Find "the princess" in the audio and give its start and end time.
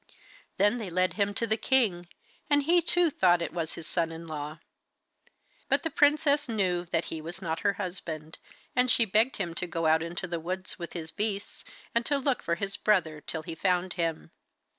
5.83-6.49